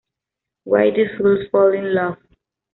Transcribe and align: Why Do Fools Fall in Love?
Why 0.63 0.89
Do 0.89 1.05
Fools 1.15 1.47
Fall 1.51 1.73
in 1.75 1.93
Love? 1.93 2.17